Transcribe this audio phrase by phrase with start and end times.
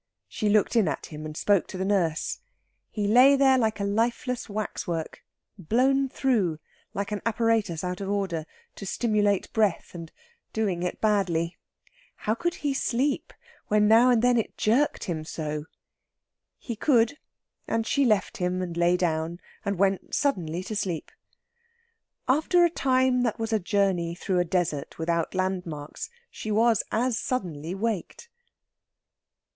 [0.27, 2.39] She looked in at him, and spoke to the nurse.
[2.89, 5.23] He lay there like a lifeless waxwork
[5.59, 6.57] blown through,
[6.95, 10.11] like an apparatus out of order, to simulate breath, and
[10.53, 11.55] doing it badly.
[12.15, 13.31] How could he sleep
[13.67, 15.65] when now and then it jerked him so?
[16.57, 17.19] He could,
[17.67, 21.11] and she left him and lay down, and went suddenly to sleep.
[22.27, 27.19] After a time that was a journey through a desert, without landmarks, she was as
[27.19, 28.29] suddenly waked.